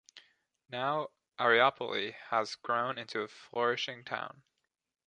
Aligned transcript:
Now 0.67 1.09
Areopoli 1.39 2.15
has 2.31 2.55
grown 2.55 2.97
into 2.97 3.21
a 3.21 3.27
flourishing 3.27 4.03
town. 4.03 4.41